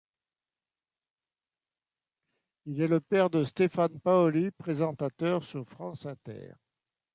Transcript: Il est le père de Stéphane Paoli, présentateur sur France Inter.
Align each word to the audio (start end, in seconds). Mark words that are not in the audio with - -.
Il 2.65 2.81
est 2.81 2.87
le 2.87 2.99
père 3.01 3.29
de 3.29 3.43
Stéphane 3.43 3.99
Paoli, 3.99 4.49
présentateur 4.49 5.43
sur 5.43 5.63
France 5.67 6.07
Inter. 6.07 6.53